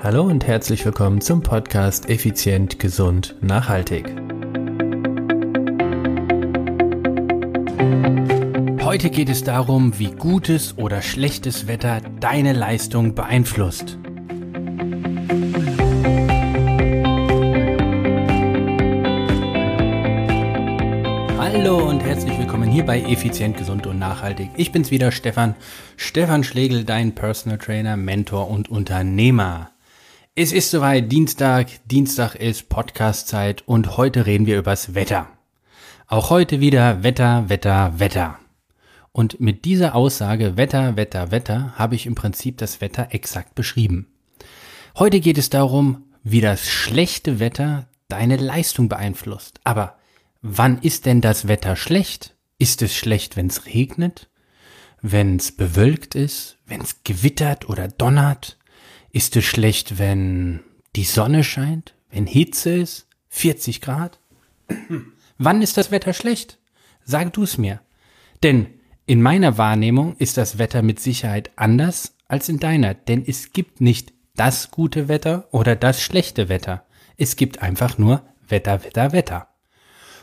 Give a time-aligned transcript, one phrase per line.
[0.00, 4.06] Hallo und herzlich willkommen zum Podcast Effizient, Gesund, Nachhaltig.
[8.84, 13.98] Heute geht es darum, wie gutes oder schlechtes Wetter deine Leistung beeinflusst.
[21.38, 24.50] Hallo und herzlich willkommen hier bei Effizient, Gesund und Nachhaltig.
[24.56, 25.56] Ich bin's wieder, Stefan.
[25.96, 29.72] Stefan Schlegel, dein Personal Trainer, Mentor und Unternehmer.
[30.40, 31.66] Es ist soweit Dienstag.
[31.86, 35.26] Dienstag ist Podcastzeit und heute reden wir übers Wetter.
[36.06, 38.38] Auch heute wieder Wetter, Wetter, Wetter.
[39.10, 44.12] Und mit dieser Aussage Wetter, Wetter, Wetter habe ich im Prinzip das Wetter exakt beschrieben.
[44.96, 49.58] Heute geht es darum, wie das schlechte Wetter deine Leistung beeinflusst.
[49.64, 49.96] Aber
[50.40, 52.36] wann ist denn das Wetter schlecht?
[52.58, 54.30] Ist es schlecht, wenn es regnet?
[55.02, 56.58] Wenn es bewölkt ist?
[56.64, 58.57] Wenn es gewittert oder donnert?
[59.10, 60.60] Ist es schlecht, wenn
[60.96, 61.94] die Sonne scheint?
[62.10, 63.06] Wenn Hitze ist?
[63.28, 64.20] 40 Grad?
[65.38, 66.58] Wann ist das Wetter schlecht?
[67.04, 67.80] Sag du es mir.
[68.42, 68.66] Denn
[69.06, 73.80] in meiner Wahrnehmung ist das Wetter mit Sicherheit anders als in deiner, denn es gibt
[73.80, 76.84] nicht das gute Wetter oder das schlechte Wetter.
[77.16, 79.48] Es gibt einfach nur Wetter, Wetter, Wetter.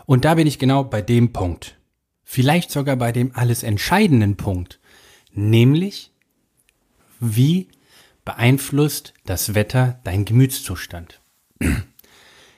[0.06, 1.78] Und da bin ich genau bei dem Punkt.
[2.24, 4.80] Vielleicht sogar bei dem alles entscheidenden Punkt.
[5.34, 6.12] Nämlich,
[7.20, 7.70] wie
[8.26, 11.22] beeinflusst das Wetter dein Gemütszustand.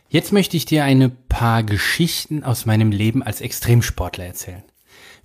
[0.10, 4.64] Jetzt möchte ich dir eine paar Geschichten aus meinem Leben als Extremsportler erzählen.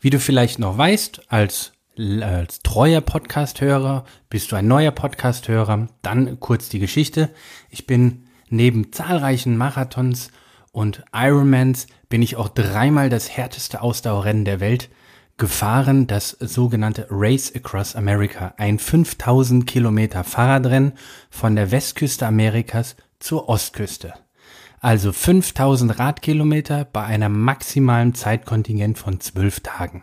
[0.00, 6.40] Wie du vielleicht noch weißt, als, als treuer Podcast-Hörer, bist du ein neuer Podcast-Hörer, dann
[6.40, 7.30] kurz die Geschichte.
[7.70, 10.32] Ich bin neben zahlreichen Marathons
[10.72, 14.88] und Ironmans bin ich auch dreimal das härteste Ausdauerrennen der Welt
[15.36, 20.92] gefahren, das sogenannte Race Across America, ein 5000 Kilometer Fahrradrennen
[21.30, 24.14] von der Westküste Amerikas zur Ostküste.
[24.80, 30.02] Also 5000 Radkilometer bei einem maximalen Zeitkontingent von 12 Tagen.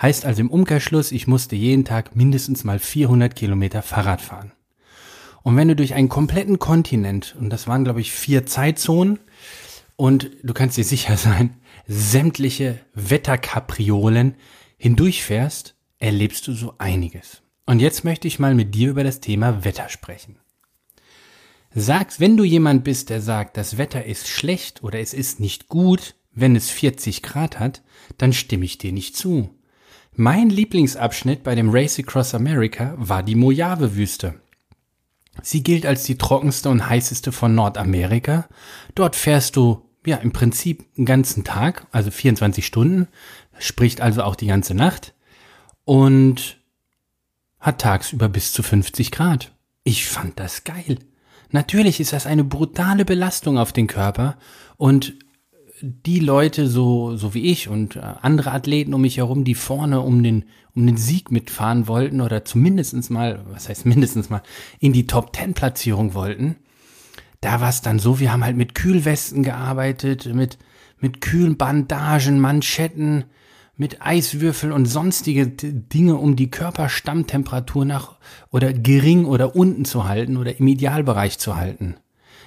[0.00, 4.52] Heißt also im Umkehrschluss, ich musste jeden Tag mindestens mal 400 Kilometer Fahrrad fahren.
[5.42, 9.20] Und wenn du durch einen kompletten Kontinent, und das waren glaube ich vier Zeitzonen,
[9.96, 14.36] und du kannst dir sicher sein, sämtliche Wetterkapriolen
[14.76, 17.42] hindurchfährst, erlebst du so einiges.
[17.64, 20.38] Und jetzt möchte ich mal mit dir über das Thema Wetter sprechen.
[21.74, 25.68] Sagst, wenn du jemand bist, der sagt, das Wetter ist schlecht oder es ist nicht
[25.68, 27.82] gut, wenn es 40 Grad hat,
[28.18, 29.50] dann stimme ich dir nicht zu.
[30.14, 34.40] Mein Lieblingsabschnitt bei dem Race Across America war die Mojave-Wüste.
[35.42, 38.48] Sie gilt als die trockenste und heißeste von Nordamerika.
[38.94, 43.08] Dort fährst du ja, im Prinzip einen ganzen Tag, also 24 Stunden,
[43.58, 45.14] spricht also auch die ganze Nacht
[45.84, 46.58] und
[47.58, 49.52] hat tagsüber bis zu 50 Grad.
[49.84, 50.98] Ich fand das geil.
[51.50, 54.36] Natürlich ist das eine brutale Belastung auf den Körper
[54.76, 55.14] und
[55.82, 60.00] die Leute so, so wie ich und äh, andere Athleten um mich herum, die vorne
[60.00, 60.44] um den,
[60.74, 64.42] um den Sieg mitfahren wollten oder zumindestens mal, was heißt mindestens mal,
[64.80, 66.56] in die Top Ten Platzierung wollten,
[67.40, 70.58] da war es dann so, wir haben halt mit Kühlwesten gearbeitet, mit,
[71.00, 73.24] mit kühlen Bandagen, Manschetten,
[73.76, 78.16] mit Eiswürfeln und sonstige Dinge, um die Körperstammtemperatur nach
[78.50, 81.96] oder gering oder unten zu halten oder im Idealbereich zu halten.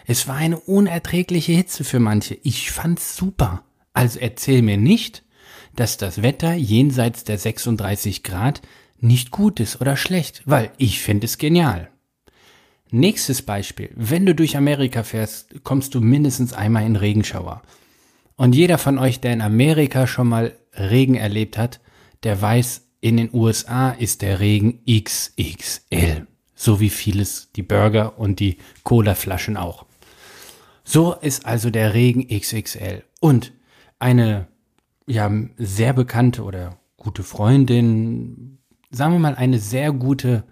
[0.07, 2.35] Es war eine unerträgliche Hitze für manche.
[2.41, 3.63] Ich fand's super.
[3.94, 5.23] Also erzähl mir nicht,
[5.75, 8.61] dass das Wetter jenseits der 36 Grad
[9.00, 11.89] nicht gut ist oder schlecht, weil ich finde es genial.
[12.91, 13.91] Nächstes Beispiel.
[13.95, 17.61] Wenn du durch Amerika fährst, kommst du mindestens einmal in Regenschauer.
[18.35, 21.81] Und jeder von euch, der in Amerika schon mal Regen erlebt hat,
[22.23, 26.27] der weiß, in den USA ist der Regen XXL.
[26.55, 29.85] So wie vieles die Burger und die Colaflaschen auch.
[30.83, 33.03] So ist also der Regen XXL.
[33.19, 33.53] Und
[34.00, 34.47] eine,
[35.06, 38.57] ja, sehr bekannte oder gute Freundin,
[38.89, 40.44] sagen wir mal eine sehr gute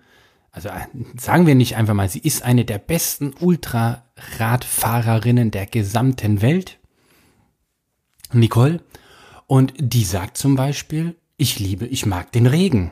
[0.57, 0.87] also äh,
[1.19, 6.79] sagen wir nicht einfach mal, sie ist eine der besten Ultraradfahrerinnen der gesamten Welt.
[8.33, 8.81] Nicole.
[9.45, 12.91] Und die sagt zum Beispiel, ich liebe, ich mag den Regen.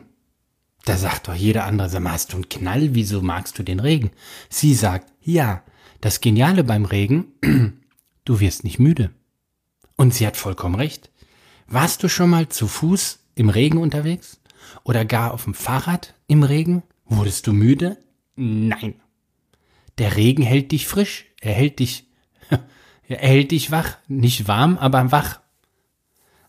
[0.85, 3.79] Da sagt doch jeder andere, sag mal, hast du einen Knall, wieso magst du den
[3.79, 4.11] Regen?
[4.50, 5.63] Sie sagt, ja,
[6.01, 7.33] das Geniale beim Regen,
[8.25, 9.09] du wirst nicht müde.
[9.95, 11.09] Und sie hat vollkommen recht.
[11.65, 14.39] Warst du schon mal zu Fuß im Regen unterwegs?
[14.83, 16.83] Oder gar auf dem Fahrrad im Regen?
[17.07, 17.98] Wurdest du müde?
[18.36, 18.96] Nein.
[19.98, 22.07] Der Regen hält dich frisch, er hält dich,
[23.07, 25.40] er hält dich wach, nicht warm, aber wach.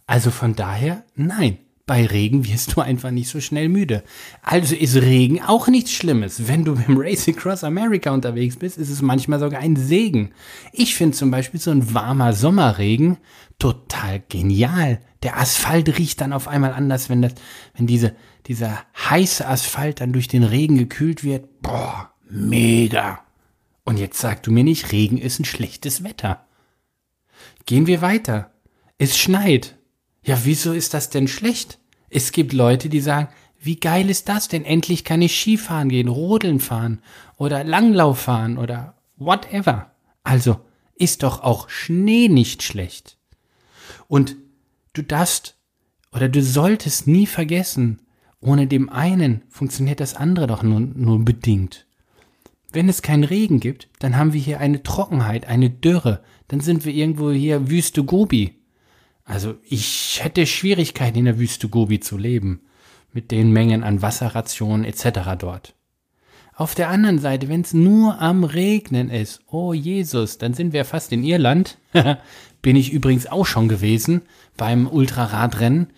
[0.07, 1.59] Also von daher, nein,
[1.89, 4.03] Bei Regen wirst du einfach nicht so schnell müde.
[4.43, 6.49] Also ist Regen auch nichts Schlimmes.
[6.49, 10.33] Wenn du im Race Across America unterwegs bist, ist es manchmal sogar ein Segen.
[10.73, 13.19] Ich finde zum Beispiel so ein warmer Sommerregen
[13.61, 14.99] total genial.
[15.27, 17.33] Der Asphalt riecht dann auf einmal anders, wenn das,
[17.75, 18.15] wenn diese,
[18.47, 21.63] dieser heiße Asphalt dann durch den Regen gekühlt wird.
[21.63, 23.19] Boah, mega.
[23.83, 26.47] Und jetzt sag du mir nicht, Regen ist ein schlechtes Wetter.
[27.65, 28.53] Gehen wir weiter.
[28.99, 29.77] Es schneit.
[30.23, 31.81] Ja, wieso ist das denn schlecht?
[32.09, 33.27] Es gibt Leute, die sagen,
[33.59, 34.65] wie geil ist das denn?
[34.65, 37.03] Endlich kann ich Skifahren gehen, Rodeln fahren
[37.37, 39.91] oder Langlauf fahren oder whatever.
[40.23, 40.61] Also
[40.95, 43.19] ist doch auch Schnee nicht schlecht.
[44.07, 44.37] Und
[44.97, 45.57] du darfst
[46.13, 48.01] oder du solltest nie vergessen,
[48.41, 51.87] ohne dem einen funktioniert das andere doch nur, nur bedingt.
[52.73, 56.85] Wenn es keinen Regen gibt, dann haben wir hier eine Trockenheit, eine Dürre, dann sind
[56.85, 58.55] wir irgendwo hier Wüste Gobi.
[59.25, 62.61] Also ich hätte Schwierigkeiten in der Wüste Gobi zu leben,
[63.13, 65.37] mit den Mengen an Wasserrationen etc.
[65.39, 65.75] dort.
[66.55, 70.87] Auf der anderen Seite, wenn es nur am Regnen ist, oh Jesus, dann sind wir
[70.87, 71.77] fast in Irland.
[72.67, 74.23] Bin ich übrigens auch schon gewesen
[74.57, 75.93] beim Ultraradrennen.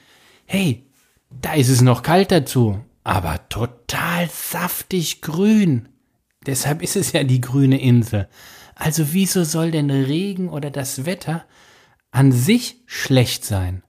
[0.44, 0.84] Hey,
[1.30, 5.88] da ist es noch kalt dazu, aber total saftig grün.
[6.44, 8.28] Deshalb ist es ja die grüne Insel.
[8.74, 11.46] Also wieso soll denn Regen oder das Wetter
[12.10, 13.82] an sich schlecht sein.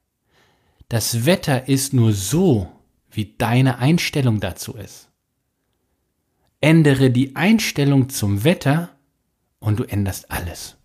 [0.88, 2.72] Das Wetter ist nur so,
[3.12, 5.10] wie deine Einstellung dazu ist.
[6.62, 8.96] Ändere die Einstellung zum Wetter
[9.60, 10.79] und du änderst alles.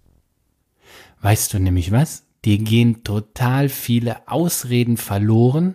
[1.24, 2.26] Weißt du nämlich was?
[2.44, 5.74] Dir gehen total viele Ausreden verloren,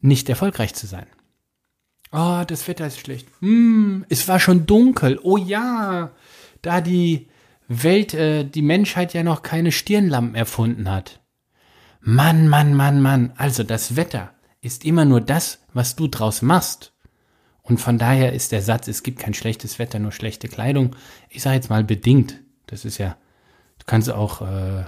[0.00, 1.06] nicht erfolgreich zu sein.
[2.10, 3.28] Oh, das Wetter ist schlecht.
[3.38, 5.20] Hm, es war schon dunkel.
[5.22, 6.10] Oh ja,
[6.60, 7.28] da die
[7.68, 11.20] Welt, äh, die Menschheit ja noch keine Stirnlampen erfunden hat.
[12.00, 13.32] Mann, Mann, Mann, Mann.
[13.36, 16.94] Also das Wetter ist immer nur das, was du draus machst.
[17.62, 20.96] Und von daher ist der Satz, es gibt kein schlechtes Wetter, nur schlechte Kleidung,
[21.28, 22.40] ich sage jetzt mal bedingt.
[22.70, 23.16] Das ist ja,
[23.78, 24.84] du kannst auch äh,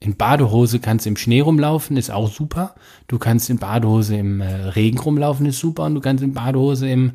[0.00, 2.74] in Badehose kannst im Schnee rumlaufen, ist auch super.
[3.08, 5.84] Du kannst in Badehose im äh, Regen rumlaufen, ist super.
[5.84, 7.12] Und du kannst in Badehose im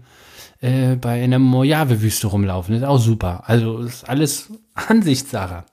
[0.59, 2.75] äh, bei einer Mojave-Wüste rumlaufen.
[2.75, 3.43] ist auch super.
[3.47, 5.65] Also ist alles Ansichtssache.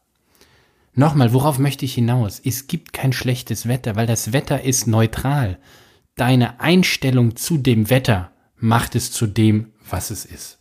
[0.95, 2.41] Nochmal, worauf möchte ich hinaus?
[2.45, 5.59] Es gibt kein schlechtes Wetter, weil das Wetter ist neutral.
[6.17, 10.60] Deine Einstellung zu dem Wetter macht es zu dem, was es ist.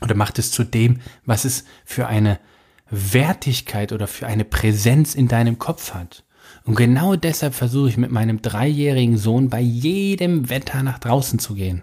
[0.00, 2.38] Oder macht es zu dem, was es für eine
[2.90, 6.24] Wertigkeit oder für eine Präsenz in deinem Kopf hat.
[6.64, 11.54] Und genau deshalb versuche ich mit meinem dreijährigen Sohn bei jedem Wetter nach draußen zu
[11.54, 11.82] gehen.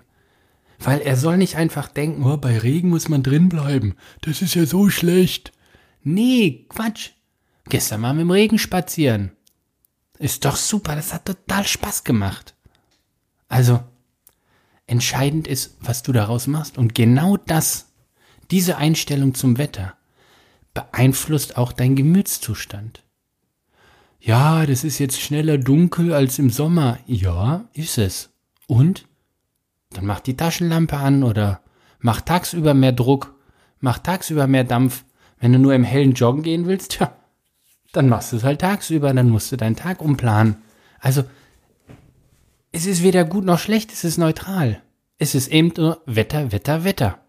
[0.80, 3.96] Weil er soll nicht einfach denken, oh, bei Regen muss man drin bleiben.
[4.22, 5.52] Das ist ja so schlecht.
[6.04, 7.12] Nee, Quatsch.
[7.70, 9.32] Gestern waren wir im Regen spazieren.
[10.20, 12.56] Ist doch super, das hat total Spaß gemacht.
[13.48, 13.84] Also,
[14.88, 16.78] entscheidend ist, was du daraus machst.
[16.78, 17.94] Und genau das,
[18.52, 19.96] diese Einstellung zum Wetter,
[20.74, 23.04] beeinflusst auch dein Gemütszustand.
[24.20, 26.98] Ja, das ist jetzt schneller dunkel als im Sommer.
[27.06, 28.30] Ja, ist es.
[28.68, 29.08] Und?
[29.92, 31.62] Dann mach die Taschenlampe an oder
[32.00, 33.36] mach tagsüber mehr Druck,
[33.80, 35.06] mach tagsüber mehr Dampf.
[35.40, 37.16] Wenn du nur im hellen Joggen gehen willst, tja,
[37.92, 40.58] dann machst du es halt tagsüber, dann musst du deinen Tag umplanen.
[41.00, 41.24] Also,
[42.72, 44.82] es ist weder gut noch schlecht, es ist neutral.
[45.18, 47.20] Es ist eben nur Wetter, Wetter, Wetter.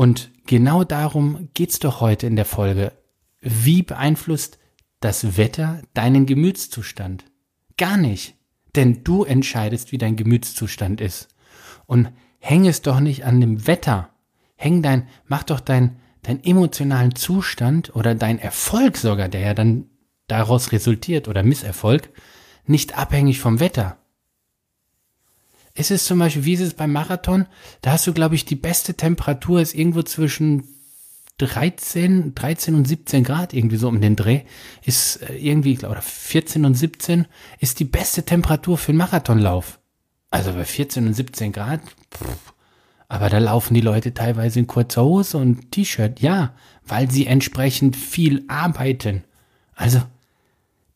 [0.00, 2.94] Und genau darum geht's doch heute in der Folge.
[3.42, 4.58] Wie beeinflusst
[5.00, 7.26] das Wetter deinen Gemütszustand?
[7.76, 8.34] Gar nicht.
[8.74, 11.28] Denn du entscheidest, wie dein Gemütszustand ist.
[11.84, 14.08] Und häng es doch nicht an dem Wetter.
[14.56, 19.90] Häng dein, mach doch dein, dein emotionalen Zustand oder dein Erfolg sogar, der ja dann
[20.28, 22.08] daraus resultiert oder Misserfolg,
[22.64, 23.98] nicht abhängig vom Wetter.
[25.74, 27.46] Es ist zum Beispiel, wie ist es beim Marathon?
[27.80, 30.64] Da hast du, glaube ich, die beste Temperatur ist irgendwo zwischen
[31.38, 34.42] 13, 13 und 17 Grad irgendwie so um den Dreh
[34.84, 37.26] ist äh, irgendwie, oder 14 und 17
[37.58, 39.78] ist die beste Temperatur für einen Marathonlauf.
[40.30, 41.80] Also bei 14 und 17 Grad,
[42.12, 42.52] pff,
[43.08, 46.54] aber da laufen die Leute teilweise in kurzer Hose und T-Shirt, ja,
[46.86, 49.24] weil sie entsprechend viel arbeiten.
[49.74, 50.00] Also,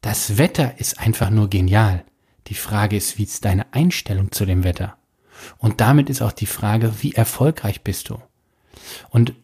[0.01, 2.05] das Wetter ist einfach nur genial.
[2.49, 4.97] Die Frage ist, wie ist deine Einstellung zu dem Wetter?
[5.59, 8.19] Und damit ist auch die Frage, wie erfolgreich bist du?
[9.11, 9.35] Und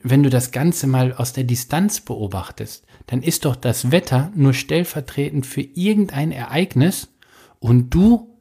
[0.00, 4.52] wenn du das Ganze mal aus der Distanz beobachtest, dann ist doch das Wetter nur
[4.52, 7.08] stellvertretend für irgendein Ereignis
[7.58, 8.38] und du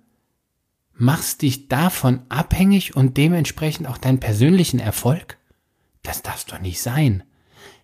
[0.94, 5.38] machst dich davon abhängig und dementsprechend auch deinen persönlichen Erfolg?
[6.04, 7.24] Das darf doch nicht sein.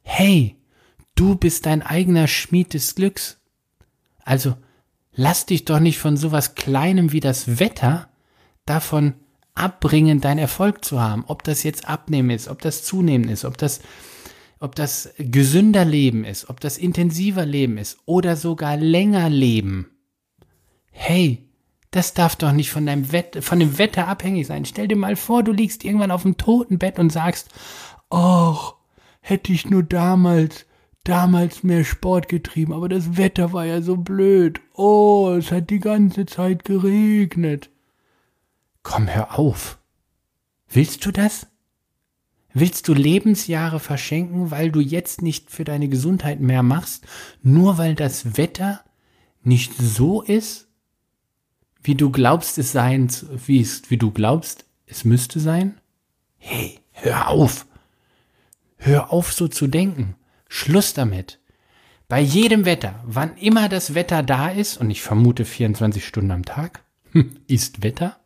[0.04, 0.58] Hey,
[1.16, 3.40] du bist dein eigener Schmied des Glücks.
[4.24, 4.56] Also
[5.22, 8.08] Lass dich doch nicht von sowas Kleinem wie das Wetter
[8.66, 9.16] davon
[9.54, 11.26] abbringen, deinen Erfolg zu haben.
[11.28, 13.82] Ob das jetzt Abnehmen ist, ob das Zunehmen ist, ob das,
[14.62, 19.92] ob das gesünder Leben ist, ob das intensiver Leben ist oder sogar länger Leben.
[20.90, 21.50] Hey,
[21.92, 24.64] das darf doch nicht von deinem Wett von dem Wetter abhängig sein.
[24.64, 27.50] Stell dir mal vor, du liegst irgendwann auf dem Totenbett und sagst,
[28.10, 28.76] ach,
[29.20, 30.66] hätte ich nur damals,
[31.04, 34.62] damals mehr Sport getrieben, aber das Wetter war ja so blöd.
[34.74, 37.70] Oh, es hat die ganze Zeit geregnet.
[38.84, 39.80] Komm, hör auf.
[40.70, 41.48] Willst du das?
[42.54, 47.06] Willst du Lebensjahre verschenken, weil du jetzt nicht für deine Gesundheit mehr machst,
[47.44, 48.84] nur weil das Wetter
[49.44, 50.68] nicht so ist,
[51.82, 53.10] wie du glaubst es sein,
[53.46, 55.80] wie es, wie du glaubst, es müsste sein?
[56.38, 57.66] Hey, hör auf!
[58.78, 60.16] Hör auf, so zu denken.
[60.50, 61.40] Schluss damit.
[62.10, 66.44] Bei jedem Wetter, wann immer das Wetter da ist, und ich vermute 24 Stunden am
[66.44, 66.84] Tag,
[67.48, 68.18] ist Wetter,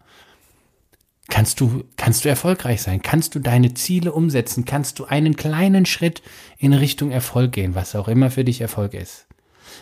[1.30, 5.86] kannst du, kannst du erfolgreich sein, kannst du deine Ziele umsetzen, kannst du einen kleinen
[5.86, 6.24] Schritt
[6.58, 9.27] in Richtung Erfolg gehen, was auch immer für dich Erfolg ist.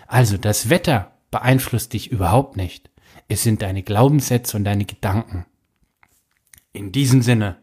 [0.08, 2.90] Also, das Wetter beeinflusst dich überhaupt nicht.
[3.28, 5.46] Es sind deine Glaubenssätze und deine Gedanken.
[6.74, 7.58] In diesem Sinne,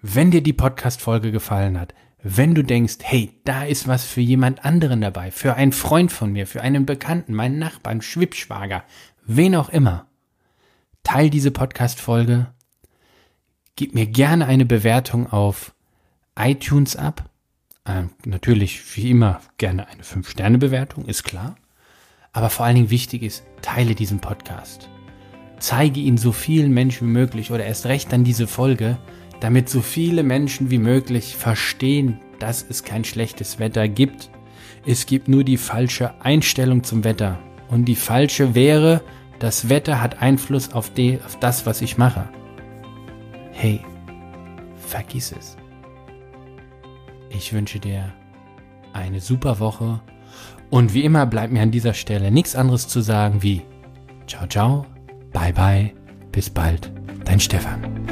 [0.00, 4.64] wenn dir die Podcast-Folge gefallen hat, wenn du denkst, hey, da ist was für jemand
[4.64, 8.82] anderen dabei, für einen Freund von mir, für einen Bekannten, meinen Nachbarn, Schwippschwager,
[9.24, 10.06] wen auch immer,
[11.04, 12.48] teil diese Podcast-Folge,
[13.76, 15.74] gib mir gerne eine Bewertung auf
[16.36, 17.30] iTunes ab.
[17.86, 21.56] Ähm, natürlich, wie immer, gerne eine 5-Sterne-Bewertung, ist klar.
[22.32, 24.88] Aber vor allen Dingen wichtig ist, teile diesen Podcast.
[25.60, 28.98] Zeige ihn so vielen Menschen wie möglich oder erst recht dann diese Folge,
[29.40, 34.30] damit so viele Menschen wie möglich verstehen, dass es kein schlechtes Wetter gibt.
[34.86, 37.38] Es gibt nur die falsche Einstellung zum Wetter.
[37.68, 39.02] Und die falsche wäre,
[39.38, 42.28] das Wetter hat Einfluss auf, die, auf das, was ich mache.
[43.52, 43.80] Hey,
[44.86, 45.56] vergiss es.
[47.30, 48.12] Ich wünsche dir
[48.92, 50.00] eine super Woche
[50.70, 53.62] und wie immer bleibt mir an dieser Stelle nichts anderes zu sagen wie
[54.26, 54.86] Ciao, ciao,
[55.32, 55.92] bye, bye,
[56.32, 56.92] bis bald,
[57.24, 58.07] dein Stefan.